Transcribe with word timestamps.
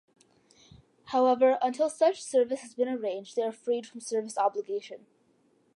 However, 1.09 1.59
until 1.61 1.87
such 1.87 2.23
service 2.23 2.61
has 2.61 2.73
been 2.73 2.87
arranged, 2.89 3.35
they 3.35 3.43
are 3.43 3.51
freed 3.51 3.85
from 3.85 3.99
service 3.99 4.35
obligation. 4.35 5.05